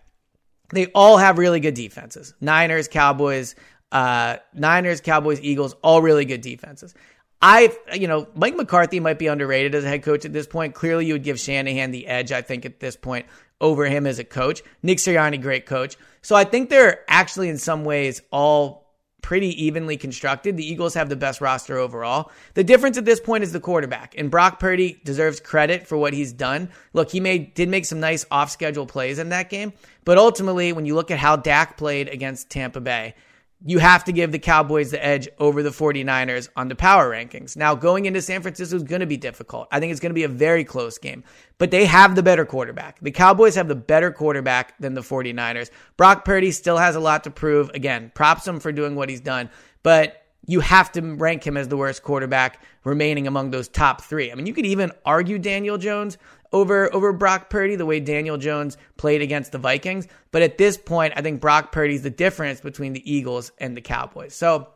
they 0.73 0.87
all 0.89 1.17
have 1.17 1.39
really 1.39 1.61
good 1.61 1.75
defenses. 1.75 2.35
Niners, 2.41 2.89
Cowboys, 2.89 3.55
uh, 3.93 4.37
Niners, 4.55 5.01
Cowboys, 5.01 5.41
Eagles, 5.41 5.75
all 5.83 6.03
really 6.03 6.25
good 6.25 6.41
defenses. 6.41 6.95
I, 7.43 7.75
you 7.95 8.07
know, 8.07 8.29
Mike 8.35 8.57
McCarthy 8.57 9.01
might 9.01 9.19
be 9.19 9.27
underrated 9.27 9.75
as 9.75 9.85
a 9.85 9.89
head 9.89 10.03
coach 10.03 10.25
at 10.25 10.33
this 10.33 10.47
point. 10.47 10.75
Clearly, 10.75 11.07
you 11.07 11.15
would 11.15 11.23
give 11.23 11.41
Shanahan 11.41 11.91
the 11.91 12.07
edge, 12.07 12.33
I 12.33 12.43
think, 12.43 12.67
at 12.67 12.81
this 12.81 12.97
point 12.97 13.27
over 13.61 13.87
him 13.87 14.07
as 14.07 14.19
a 14.19 14.25
coach. 14.25 14.63
Nick 14.83 14.99
Sirianni, 14.99 15.41
great 15.41 15.67
coach. 15.67 15.97
So 16.23 16.37
I 16.37 16.45
think 16.45 16.69
they're 16.69 17.05
actually 17.09 17.49
in 17.49 17.57
some 17.57 17.85
ways 17.85 18.21
all 18.31 18.80
pretty 19.23 19.65
evenly 19.65 19.97
constructed. 19.97 20.57
The 20.57 20.67
Eagles 20.67 20.95
have 20.95 21.09
the 21.09 21.17
best 21.17 21.41
roster 21.41 21.77
overall. 21.77 22.31
The 22.55 22.65
difference 22.65 22.99
at 22.99 23.05
this 23.05 23.21
point 23.21 23.45
is 23.45 23.53
the 23.53 23.61
quarterback, 23.61 24.15
and 24.17 24.31
Brock 24.31 24.59
Purdy 24.59 25.01
deserves 25.05 25.41
credit 25.41 25.87
for 25.87 25.97
what 25.97 26.13
he's 26.13 26.33
done. 26.33 26.71
Look, 26.93 27.11
he 27.11 27.21
made 27.21 27.55
did 27.55 27.69
make 27.69 27.85
some 27.85 28.01
nice 28.01 28.25
off-schedule 28.31 28.87
plays 28.87 29.19
in 29.19 29.29
that 29.31 29.51
game, 29.51 29.73
but 30.05 30.19
ultimately, 30.19 30.73
when 30.73 30.87
you 30.87 30.95
look 30.95 31.11
at 31.11 31.19
how 31.19 31.37
Dak 31.37 31.77
played 31.77 32.09
against 32.09 32.51
Tampa 32.51 32.81
Bay, 32.81 33.15
you 33.65 33.79
have 33.79 34.05
to 34.05 34.13
give 34.13 34.33
the 34.33 34.39
Cowboys 34.39 34.91
the 34.91 35.05
edge 35.05 35.29
over 35.39 35.63
the 35.63 35.71
49ers 35.71 36.49
on 36.57 36.69
the 36.69 36.75
power 36.75 37.11
rankings. 37.11 37.57
Now, 37.57 37.75
going 37.75 38.07
into 38.07 38.23
San 38.23 38.41
Francisco 38.41 38.77
is 38.77 38.83
going 38.83 39.01
to 39.01 39.07
be 39.07 39.19
difficult. 39.19 39.69
I 39.71 39.81
think 39.81 39.91
it's 39.91 40.01
going 40.01 40.11
to 40.11 40.15
be 40.15 40.25
a 40.25 40.29
very 40.29 40.65
close 40.65 40.97
game, 40.97 41.25
but 41.59 41.71
they 41.71 41.85
have 41.85 42.15
the 42.15 42.23
better 42.23 42.47
quarterback. 42.47 42.99
The 43.01 43.11
Cowboys 43.11 43.55
have 43.57 43.69
the 43.69 43.75
better 43.75 44.11
quarterback 44.11 44.79
than 44.79 44.95
the 44.95 45.03
49ers. 45.03 45.71
Brock 45.99 46.25
Purdy 46.25 46.53
still 46.53 46.79
has 46.79 46.97
a 46.97 47.01
lot 47.01 47.25
to 47.25 47.31
prove. 47.31 47.69
Again, 47.71 48.11
props 48.15 48.49
him 48.49 48.61
for 48.61 48.73
doing 48.73 48.95
what 48.97 49.11
he's 49.11 49.21
done, 49.21 49.51
but 49.83 50.23
you 50.47 50.61
have 50.61 50.91
to 50.93 51.03
rank 51.03 51.47
him 51.47 51.57
as 51.57 51.69
the 51.69 51.77
worst 51.77 52.03
quarterback 52.03 52.63
remaining 52.85 53.27
among 53.27 53.51
those 53.51 53.69
top 53.69 54.03
three. 54.03 54.33
I 54.33 54.35
mean, 54.35 54.47
you 54.47 54.55
could 54.55 54.67
even 54.67 54.91
argue 55.05 55.39
Daniel 55.39 55.77
Jones 55.77 56.17
over 56.53 56.93
over 56.95 57.13
Brock 57.13 57.51
Purdy, 57.51 57.77
the 57.77 57.87
way 57.87 58.01
Daniel 58.01 58.37
Jones 58.37 58.77
played 58.97 59.23
against 59.23 59.53
the 59.53 59.59
Vikings. 59.59 60.09
But 60.31 60.43
at 60.43 60.59
this 60.59 60.77
point, 60.77 61.15
I 61.17 61.23
think 61.23 61.41
Brock 61.41 61.73
Purdy's 61.73 62.03
the 62.03 62.11
difference 62.11 62.61
between 62.61 62.93
the 62.93 63.13
Eagles 63.13 63.53
and 63.59 63.77
the 63.77 63.81
Cowboys. 63.81 64.35
So 64.35 64.69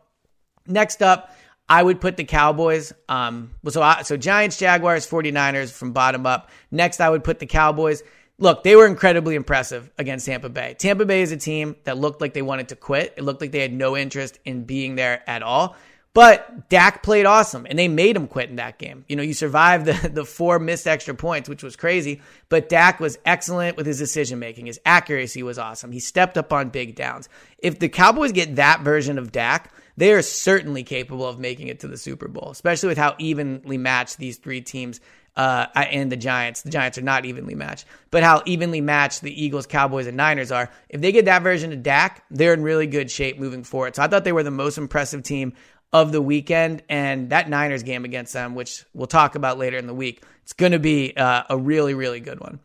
next 0.67 1.03
up, 1.03 1.35
I 1.69 1.83
would 1.83 2.01
put 2.01 2.17
the 2.17 2.25
Cowboys. 2.25 2.93
Um, 3.09 3.53
so 3.69 3.83
I, 3.83 4.03
so 4.03 4.17
Giants, 4.17 4.59
Jaguars, 4.59 5.09
49ers 5.09 5.73
from 5.73 5.93
bottom 5.93 6.27
up. 6.27 6.51
Next, 6.71 7.01
I 7.01 7.09
would 7.09 7.25
put 7.25 7.39
the 7.39 7.47
Cowboys. 7.47 8.03
Look, 8.39 8.65
they 8.65 8.75
were 8.75 8.87
incredibly 8.87 9.37
impressive 9.37 9.91
against 9.97 10.27
Tampa 10.27 10.49
Bay. 10.49 10.75
Tampa 10.79 11.05
Bay 11.05 11.23
is 11.23 11.31
a 11.31 11.37
team 11.37 11.77
that 11.85 11.97
looked 11.97 12.21
like 12.21 12.35
they 12.35 12.43
wanted 12.43 12.69
to 12.69 12.77
quit. 12.77 13.15
It 13.17 13.23
looked 13.23 13.41
like 13.41 13.53
they 13.53 13.61
had 13.61 13.73
no 13.73 13.97
interest 13.97 14.39
in 14.45 14.65
being 14.65 14.97
there 14.97 15.23
at 15.29 15.43
all. 15.43 15.77
But 16.15 16.69
Dak 16.69 17.03
played 17.03 17.27
awesome 17.27 17.67
and 17.69 17.77
they 17.77 17.89
made 17.89 18.15
him 18.15 18.29
quit 18.29 18.49
in 18.49 18.57
that 18.57 18.79
game. 18.79 19.05
You 19.09 19.17
know, 19.17 19.23
you 19.23 19.35
survived 19.35 19.85
the, 19.87 20.09
the 20.09 20.25
four 20.25 20.61
missed 20.61 20.87
extra 20.87 21.15
points, 21.15 21.49
which 21.49 21.65
was 21.65 21.75
crazy, 21.75 22.23
but 22.49 22.69
Dak 22.69 23.01
was 23.01 23.19
excellent 23.27 23.77
with 23.77 23.85
his 23.85 23.99
decision 23.99 24.39
making. 24.39 24.67
His 24.67 24.81
accuracy 24.87 25.43
was 25.43 25.59
awesome. 25.59 25.91
He 25.91 26.01
stepped 26.01 26.39
up 26.39 26.53
on 26.53 26.71
big 26.71 26.95
downs. 26.95 27.29
If 27.59 27.81
the 27.81 27.89
Cowboys 27.89 28.31
get 28.31 28.57
that 28.57 28.83
version 28.83 29.19
of 29.19 29.33
Dak, 29.33 29.73
they 29.97 30.13
are 30.13 30.23
certainly 30.23 30.85
capable 30.85 31.27
of 31.27 31.39
making 31.41 31.67
it 31.67 31.81
to 31.81 31.89
the 31.89 31.99
Super 31.99 32.29
Bowl, 32.29 32.51
especially 32.51 32.89
with 32.89 32.99
how 32.99 33.17
evenly 33.19 33.79
matched 33.79 34.19
these 34.19 34.39
three 34.39 34.61
teams 34.61 35.01
uh, 35.37 35.67
and 35.75 36.11
the 36.13 36.17
Giants. 36.17 36.63
The 36.63 36.71
Giants 36.71 36.99
are 36.99 37.03
not 37.03 37.25
evenly 37.25 37.55
matched, 37.55 37.87
but 38.11 38.23
how 38.23 38.43
evenly 38.47 38.81
matched 38.81 39.21
the 39.21 39.43
Eagles, 39.43 39.67
Cowboys, 39.67 40.07
and 40.07 40.17
Niners 40.17 40.53
are. 40.53 40.71
If 40.89 41.01
they 41.01 41.13
get 41.13 41.25
that 41.25 41.43
version 41.43 41.73
of 41.73 41.83
Dak, 41.83 42.25
they're 42.31 42.55
in 42.55 42.63
really 42.63 42.87
good 42.87 43.11
shape 43.11 43.39
moving 43.39 43.65
forward. 43.65 43.97
So 43.97 44.03
I 44.03 44.09
thought 44.09 44.25
they 44.25 44.33
were 44.33 44.43
the 44.43 44.51
most 44.51 44.79
impressive 44.79 45.23
team 45.23 45.55
of 45.95 46.11
the 46.13 46.21
weekend. 46.21 46.83
And 46.91 47.31
that 47.31 47.49
Niners 47.49 47.85
game 47.85 48.05
against 48.05 48.35
them, 48.35 48.55
which 48.55 48.85
we'll 48.93 49.07
talk 49.07 49.37
about 49.37 49.57
later 49.57 49.79
in 49.79 49.87
the 49.87 49.95
week, 49.95 50.23
it's 50.43 50.53
going 50.53 50.73
to 50.73 50.79
be 50.81 51.17
uh, 51.17 51.45
a 51.49 51.57
really, 51.57 51.95
really 51.95 52.21
good 52.21 52.41
one. 52.41 52.59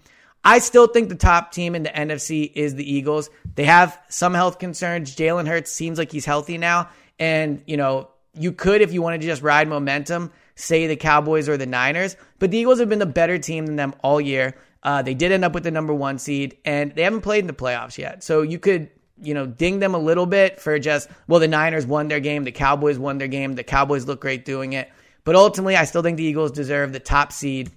I 0.44 0.60
still 0.60 0.88
think 0.88 1.10
the 1.10 1.16
top 1.16 1.52
team 1.52 1.76
in 1.76 1.84
the 1.84 1.90
NFC 1.90 2.52
is 2.54 2.74
the 2.74 2.92
Eagles. 2.92 3.30
They 3.56 3.66
have 3.66 3.98
some 4.10 4.34
health 4.34 4.58
concerns. 4.58 5.16
Jalen 5.16 5.48
Hurts 5.48 5.72
seems 5.72 5.98
like 5.98 6.12
he's 6.12 6.26
healthy 6.26 6.58
now. 6.58 6.90
And, 7.20 7.62
you 7.68 7.78
know, 7.78 8.10
you 8.34 8.52
could, 8.52 8.82
if 8.82 8.92
you 8.92 9.02
wanted 9.02 9.22
to 9.22 9.28
just 9.28 9.44
ride 9.44 9.68
momentum, 9.68 10.32
say 10.56 10.88
the 10.88 10.96
Cowboys 10.96 11.48
or 11.48 11.58
the 11.58 11.66
Niners. 11.66 12.16
But 12.40 12.52
the 12.52 12.58
Eagles 12.58 12.80
have 12.80 12.90
been 12.90 13.00
the 13.00 13.06
better 13.06 13.38
team 13.38 13.68
than 13.68 13.76
them 13.76 13.94
all 14.02 14.20
year. 14.20 14.56
Uh, 14.82 15.02
they 15.02 15.14
did 15.14 15.32
end 15.32 15.46
up 15.46 15.54
with 15.54 15.64
the 15.64 15.72
number 15.72 15.94
one 15.94 16.18
seed, 16.18 16.58
and 16.64 16.96
they 16.96 17.04
haven't 17.04 17.22
played 17.22 17.40
in 17.40 17.48
the 17.48 17.54
playoffs 17.54 17.98
yet. 17.98 18.24
So 18.24 18.42
you 18.42 18.58
could, 18.58 18.90
you 19.22 19.34
know, 19.34 19.46
ding 19.46 19.80
them 19.80 19.94
a 19.94 20.00
little 20.00 20.26
bit 20.26 20.60
for 20.60 20.78
just, 20.80 21.10
well, 21.28 21.40
the 21.40 21.48
Niners 21.48 21.86
won 21.86 22.08
their 22.08 22.20
game, 22.20 22.44
the 22.44 22.52
Cowboys 22.52 22.98
won 22.98 23.18
their 23.18 23.28
game, 23.28 23.56
the 23.56 23.64
Cowboys 23.64 24.06
look 24.06 24.22
great 24.22 24.46
doing 24.46 24.74
it. 24.74 24.90
But 25.24 25.36
ultimately, 25.36 25.76
I 25.76 25.86
still 25.86 26.02
think 26.02 26.18
the 26.18 26.24
Eagles 26.24 26.52
deserve 26.52 26.94
the 26.94 27.00
top 27.00 27.32
seed 27.32 27.72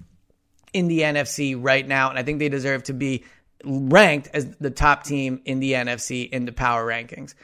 in 0.73 0.89
the 0.89 1.01
NFC 1.01 1.57
right 1.59 1.87
now, 1.87 2.11
and 2.11 2.19
I 2.19 2.23
think 2.23 2.39
they 2.39 2.49
deserve 2.49 2.85
to 2.85 2.93
be 2.93 3.25
ranked 3.65 4.29
as 4.33 4.57
the 4.57 4.71
top 4.71 5.05
team 5.05 5.41
in 5.45 5.61
the 5.61 5.73
NFC 5.73 6.29
in 6.29 6.47
the 6.47 6.53
power 6.53 6.87
rankings. 6.87 7.35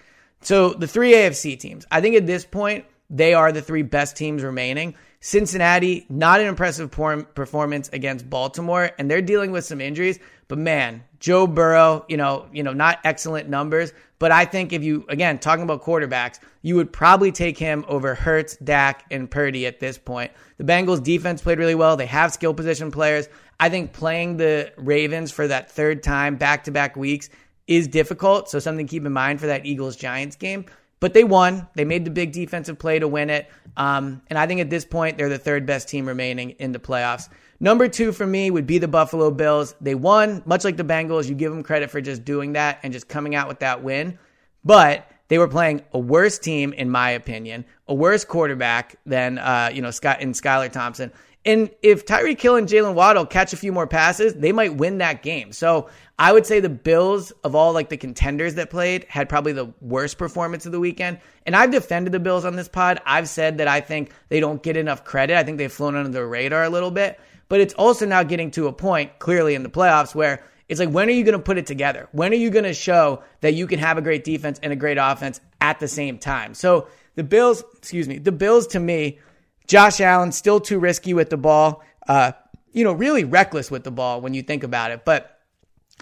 So 0.41 0.71
the 0.71 0.89
three 0.89 1.13
AFC 1.13 1.59
teams, 1.59 1.85
I 1.91 2.01
think 2.01 2.17
at 2.17 2.27
this 2.27 2.45
point, 2.45 2.85
they 3.11 3.35
are 3.35 3.53
the 3.53 3.63
three 3.63 3.83
best 3.83 4.17
teams 4.17 4.43
remaining. 4.43 4.95
Cincinnati, 5.21 6.07
not 6.09 6.41
an 6.41 6.47
impressive 6.47 6.91
performance 6.91 7.89
against 7.93 8.31
Baltimore, 8.31 8.91
and 8.99 9.11
they're 9.11 9.23
dealing 9.23 9.51
with 9.51 9.65
some 9.65 9.81
injuries. 9.81 10.19
But 10.47 10.59
man, 10.59 11.03
Joe 11.19 11.47
Burrow, 11.47 12.05
you 12.09 12.17
know, 12.17 12.47
you 12.53 12.63
know, 12.63 12.73
not 12.73 13.01
excellent 13.05 13.49
numbers, 13.49 13.93
but 14.19 14.31
I 14.31 14.45
think 14.45 14.73
if 14.73 14.83
you 14.83 15.05
again 15.09 15.39
talking 15.39 15.65
about 15.65 15.83
quarterbacks, 15.83 16.39
you 16.63 16.77
would 16.77 16.93
probably 16.93 17.33
take 17.33 17.59
him 17.59 17.85
over 17.89 18.15
Hurts, 18.15 18.57
Dak, 18.57 19.05
and 19.11 19.31
Purdy 19.31 19.67
at 19.67 19.81
this 19.81 19.99
point. 19.99 20.33
The 20.57 20.65
Bengals 20.65 21.03
defense 21.03 21.43
played 21.43 21.59
really 21.59 21.75
well. 21.75 21.97
They 21.97 22.07
have 22.07 22.33
skill 22.33 22.55
position 22.55 22.91
players. 22.91 23.29
I 23.61 23.69
think 23.69 23.93
playing 23.93 24.37
the 24.37 24.73
Ravens 24.77 25.33
for 25.33 25.49
that 25.49 25.71
third 25.71 26.03
time 26.03 26.37
back 26.37 26.65
to 26.65 26.71
back 26.71 26.97
weeks 26.97 27.29
is 27.67 27.89
difficult. 27.89 28.49
So 28.49 28.59
something 28.59 28.87
to 28.87 28.91
keep 28.91 29.05
in 29.05 29.13
mind 29.13 29.41
for 29.41 29.47
that 29.49 29.67
Eagles 29.67 29.97
Giants 29.97 30.37
game. 30.37 30.65
But 31.01 31.15
they 31.15 31.25
won. 31.25 31.69
They 31.75 31.85
made 31.85 32.05
the 32.05 32.11
big 32.11 32.33
defensive 32.33 32.79
play 32.79 32.99
to 32.99 33.07
win 33.07 33.31
it. 33.31 33.49
Um, 33.77 34.23
and 34.29 34.39
I 34.39 34.47
think 34.47 34.61
at 34.61 34.71
this 34.71 34.85
point, 34.85 35.17
they're 35.17 35.29
the 35.29 35.39
third 35.39 35.65
best 35.65 35.89
team 35.89 36.07
remaining 36.07 36.51
in 36.51 36.73
the 36.73 36.81
playoffs. 36.81 37.29
Number 37.61 37.89
two 37.89 38.13
for 38.13 38.27
me 38.27 38.51
would 38.51 38.67
be 38.67 38.79
the 38.79 38.89
Buffalo 38.89 39.31
Bills. 39.31 39.75
They 39.81 39.95
won, 39.95 40.43
much 40.47 40.65
like 40.65 40.77
the 40.77 40.85
Bengals. 40.85 41.29
You 41.29 41.35
give 41.35 41.53
them 41.53 41.63
credit 41.63 41.91
for 41.91 42.01
just 42.01 42.25
doing 42.25 42.53
that 42.53 42.81
and 42.83 42.93
just 42.93 43.09
coming 43.09 43.35
out 43.35 43.49
with 43.49 43.61
that 43.61 43.83
win. 43.83 44.19
But 44.65 45.09
they 45.29 45.39
were 45.39 45.49
playing 45.49 45.83
a 45.93 45.99
worse 45.99 46.39
team, 46.39 46.73
in 46.73 46.91
my 46.91 47.11
opinion, 47.11 47.65
a 47.87 47.95
worse 47.95 48.25
quarterback 48.25 48.97
than 49.07 49.39
uh, 49.39 49.71
you 49.73 49.83
know 49.83 49.91
Scott 49.91 50.19
and 50.21 50.35
Skylar 50.35 50.71
Thompson. 50.71 51.13
And 51.45 51.71
if 51.83 52.05
Tyreek 52.05 52.41
Hill 52.41 52.57
and 52.57 52.69
Jaylen 52.69 52.95
Waddle 52.95 53.25
catch 53.25 53.53
a 53.53 53.57
few 53.57 53.73
more 53.73 53.87
passes, 53.87 54.35
they 54.35 54.53
might 54.53 54.77
win 54.77 54.99
that 54.99 55.23
game. 55.23 55.53
So 55.53 55.89
I 56.19 56.33
would 56.33 56.47
say 56.47 56.59
the 56.59 56.69
Bills 56.69 57.31
of 57.45 57.55
all 57.55 57.73
like 57.73 57.91
the 57.91 57.97
contenders 57.97 58.57
that 58.57 58.71
played 58.71 59.05
had 59.09 59.29
probably 59.29 59.53
the 59.53 59.73
worst 59.81 60.19
performance 60.19 60.67
of 60.67 60.73
the 60.73 60.81
weekend. 60.81 61.21
And 61.47 61.55
I've 61.55 61.71
defended 61.71 62.13
the 62.13 62.19
Bills 62.19 62.45
on 62.45 62.57
this 62.57 62.69
pod. 62.69 63.01
I've 63.07 63.29
said 63.29 63.59
that 63.59 63.69
I 63.69 63.81
think 63.81 64.11
they 64.29 64.41
don't 64.41 64.63
get 64.63 64.77
enough 64.77 65.05
credit. 65.05 65.37
I 65.37 65.45
think 65.45 65.59
they've 65.59 65.73
flown 65.73 65.95
under 65.95 66.11
the 66.11 66.27
radar 66.27 66.65
a 66.65 66.71
little 66.71 66.91
bit. 66.91 67.21
But 67.49 67.61
it's 67.61 67.75
also 67.75 68.05
now 68.05 68.25
getting 68.25 68.51
to 68.53 68.67
a 68.67 68.73
point 68.73 69.19
clearly 69.21 69.55
in 69.55 69.63
the 69.63 69.71
playoffs 69.71 70.15
where 70.15 70.43
it's 70.69 70.81
like, 70.81 70.91
when 70.91 71.09
are 71.09 71.13
you 71.13 71.25
going 71.25 71.39
to 71.39 71.43
put 71.43 71.57
it 71.57 71.67
together? 71.67 72.09
When 72.13 72.33
are 72.33 72.37
you 72.37 72.51
going 72.51 72.65
to 72.65 72.75
show 72.75 73.23
that 73.41 73.55
you 73.55 73.67
can 73.67 73.79
have 73.79 73.97
a 73.97 74.03
great 74.03 74.25
defense 74.25 74.59
and 74.63 74.73
a 74.73 74.77
great 74.77 74.99
offense 75.01 75.41
at 75.61 75.79
the 75.79 75.89
same 75.89 76.19
time? 76.19 76.53
So 76.53 76.89
the 77.15 77.23
Bills, 77.23 77.63
excuse 77.77 78.09
me, 78.09 78.19
the 78.19 78.33
Bills 78.33 78.67
to 78.69 78.81
me, 78.81 79.19
Josh 79.67 80.01
Allen 80.01 80.33
still 80.33 80.61
too 80.61 80.79
risky 80.79 81.15
with 81.15 81.31
the 81.31 81.37
ball. 81.37 81.83
Uh, 82.07 82.33
you 82.73 82.85
know, 82.85 82.93
really 82.93 83.25
reckless 83.25 83.71
with 83.71 83.85
the 83.85 83.91
ball 83.91 84.21
when 84.21 84.35
you 84.35 84.43
think 84.43 84.63
about 84.63 84.91
it. 84.91 85.05
But 85.05 85.38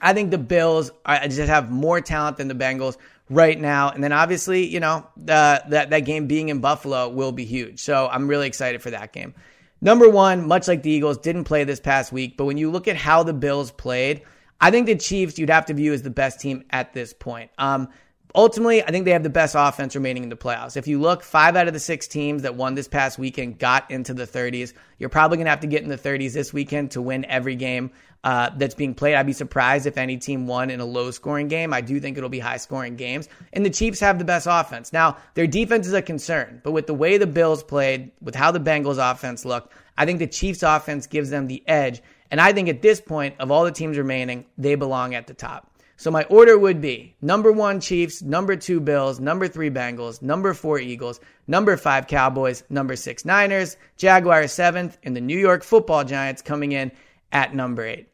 I 0.01 0.13
think 0.13 0.31
the 0.31 0.39
Bills 0.39 0.91
I 1.05 1.29
just 1.29 1.49
have 1.49 1.71
more 1.71 2.01
talent 2.01 2.37
than 2.37 2.49
the 2.49 2.55
Bengals 2.55 2.97
right 3.29 3.59
now. 3.59 3.91
And 3.91 4.03
then 4.03 4.13
obviously, 4.13 4.67
you 4.67 4.81
know, 4.81 5.07
the, 5.17 5.63
that, 5.69 5.91
that 5.91 6.01
game 6.01 6.27
being 6.27 6.49
in 6.49 6.61
Buffalo 6.61 7.09
will 7.09 7.33
be 7.33 7.45
huge. 7.45 7.81
So 7.81 8.09
I'm 8.09 8.29
really 8.29 8.47
excited 8.47 8.83
for 8.83 8.91
that 8.91 9.13
game. 9.13 9.35
Number 9.81 10.09
one, 10.09 10.47
much 10.47 10.69
like 10.69 10.83
the 10.83 10.91
Eagles, 10.91 11.19
didn't 11.19 11.45
play 11.45 11.65
this 11.65 11.81
past 11.81 12.13
week, 12.13 12.37
but 12.37 12.45
when 12.45 12.57
you 12.57 12.71
look 12.71 12.89
at 12.89 12.97
how 12.97 13.23
the 13.23 13.35
Bills 13.35 13.71
played, 13.73 14.23
I 14.61 14.71
think 14.71 14.87
the 14.87 14.97
Chiefs 14.97 15.39
you'd 15.39 15.51
have 15.51 15.67
to 15.67 15.75
view 15.75 15.93
as 15.93 16.03
the 16.03 16.11
best 16.11 16.41
team 16.41 16.65
at 16.71 16.95
this 16.95 17.13
point. 17.13 17.51
Um, 17.59 17.89
ultimately, 18.37 18.83
I 18.83 18.91
think 18.91 19.05
they 19.05 19.13
have 19.13 19.23
the 19.23 19.31
best 19.31 19.55
offense 19.59 19.95
remaining 19.95 20.23
in 20.23 20.29
the 20.29 20.37
playoffs. 20.37 20.77
If 20.77 20.87
you 20.87 21.01
look, 21.01 21.23
five 21.23 21.57
out 21.57 21.67
of 21.67 21.75
the 21.75 21.81
six 21.81 22.07
teams 22.07 22.43
that 22.43 22.55
won 22.55 22.75
this 22.75 22.87
past 22.87 23.19
weekend 23.19 23.59
got 23.59 23.91
into 23.91 24.15
the 24.15 24.27
30s. 24.27 24.75
You're 24.99 25.09
probably 25.09 25.39
going 25.39 25.47
to 25.47 25.51
have 25.51 25.61
to 25.61 25.67
get 25.67 25.83
in 25.83 25.89
the 25.89 25.99
30s 25.99 26.33
this 26.33 26.53
weekend 26.53 26.93
to 26.93 27.03
win 27.03 27.25
every 27.25 27.57
game 27.57 27.91
uh, 28.25 28.51
that's 28.57 28.75
being 28.75 28.95
played. 28.95 29.15
I'd 29.15 29.27
be 29.27 29.33
surprised 29.33 29.87
if 29.87 29.97
any 29.97 30.17
team 30.17 30.47
won 30.47 30.71
in 30.71 30.81
a 30.81 30.85
low 30.85 31.11
scoring 31.11 31.49
game. 31.49 31.73
I 31.73 31.81
do 31.81 32.01
think 32.01 32.17
it'll 32.17 32.29
be 32.29 32.39
high 32.39 32.57
scoring 32.57 32.97
games. 32.97 33.29
And 33.53 33.65
the 33.65 33.71
Chiefs 33.71 34.01
have 34.01 34.19
the 34.19 34.25
best 34.25 34.47
offense. 34.51 34.93
Now, 34.93 35.17
their 35.35 35.47
defense 35.47 35.87
is 35.87 35.93
a 35.93 36.03
concern, 36.03 36.61
but 36.65 36.73
with 36.73 36.87
the 36.87 36.95
way 36.95 37.19
the 37.19 37.27
Bills 37.27 37.63
played, 37.63 38.11
with 38.21 38.35
how 38.35 38.51
the 38.51 38.61
Bengals 38.61 38.99
offense 38.99 39.45
looked, 39.45 39.73
I 39.97 40.07
think 40.07 40.19
the 40.19 40.27
Chiefs 40.27 40.63
offense 40.63 41.07
gives 41.07 41.31
them 41.31 41.47
the 41.47 41.63
edge. 41.69 42.03
And 42.31 42.41
I 42.41 42.53
think 42.53 42.69
at 42.69 42.83
this 42.83 43.01
point, 43.01 43.37
of 43.39 43.51
all 43.51 43.65
the 43.65 43.71
teams 43.73 43.97
remaining, 43.97 44.47
they 44.59 44.75
belong 44.75 45.15
at 45.15 45.27
the 45.27 45.35
top. 45.35 45.71
So 45.97 46.11
my 46.11 46.25
order 46.25 46.59
would 46.59 46.81
be 46.81 47.17
number 47.23 47.51
one 47.51 47.81
Chiefs, 47.81 48.23
number 48.23 48.55
two 48.57 48.81
Bills, 48.81 49.19
number 49.19 49.49
three 49.49 49.71
Bengals, 49.71 50.21
number 50.21 50.53
four 50.53 50.79
Eagles, 50.79 51.21
number 51.47 51.77
five 51.77 52.07
Cowboys, 52.07 52.65
number 52.69 52.97
six 52.97 53.25
Niners, 53.25 53.77
Jaguars 53.97 54.53
seventh, 54.53 54.99
and 55.03 55.17
the 55.17 55.21
New 55.21 55.39
York 55.39 55.63
football 55.63 56.05
Giants 56.05 56.43
coming 56.43 56.73
in 56.73 56.93
at 57.33 57.55
number 57.55 57.85
eight. 57.85 58.09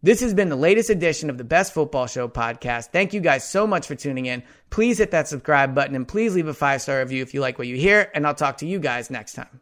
This 0.00 0.20
has 0.20 0.32
been 0.32 0.48
the 0.48 0.56
latest 0.56 0.90
edition 0.90 1.28
of 1.28 1.38
the 1.38 1.44
Best 1.44 1.74
Football 1.74 2.06
Show 2.06 2.28
podcast. 2.28 2.90
Thank 2.92 3.12
you 3.12 3.20
guys 3.20 3.48
so 3.48 3.66
much 3.66 3.88
for 3.88 3.96
tuning 3.96 4.26
in. 4.26 4.44
Please 4.70 4.98
hit 4.98 5.10
that 5.10 5.26
subscribe 5.26 5.74
button 5.74 5.96
and 5.96 6.06
please 6.06 6.36
leave 6.36 6.46
a 6.46 6.54
five 6.54 6.82
star 6.82 7.00
review 7.00 7.22
if 7.22 7.34
you 7.34 7.40
like 7.40 7.58
what 7.58 7.66
you 7.66 7.76
hear, 7.76 8.08
and 8.14 8.24
I'll 8.24 8.34
talk 8.34 8.58
to 8.58 8.66
you 8.66 8.78
guys 8.78 9.10
next 9.10 9.32
time. 9.32 9.60